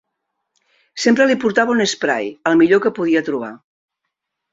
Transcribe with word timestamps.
Sempre 1.03 1.27
li 1.31 1.35
portava 1.43 1.73
un 1.75 1.83
esprai, 1.85 2.31
el 2.53 2.57
millor 2.63 2.81
que 2.87 2.93
podia 3.01 3.23
trobar. 3.29 3.51